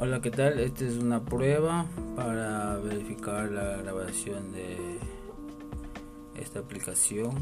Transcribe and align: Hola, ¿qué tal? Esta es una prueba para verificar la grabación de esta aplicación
Hola, 0.00 0.20
¿qué 0.20 0.30
tal? 0.30 0.60
Esta 0.60 0.84
es 0.84 0.96
una 0.96 1.24
prueba 1.24 1.84
para 2.14 2.76
verificar 2.76 3.50
la 3.50 3.78
grabación 3.78 4.52
de 4.52 4.96
esta 6.40 6.60
aplicación 6.60 7.32